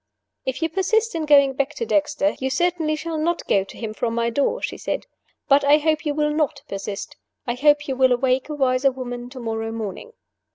[0.47, 3.93] "If you persist in going back to Dexter, you certainly shall not go to him
[3.93, 5.05] from my door," she said.
[5.47, 7.17] "But I hope you will not persist.
[7.45, 10.13] I hope you will awake a wiser woman to morrow morning."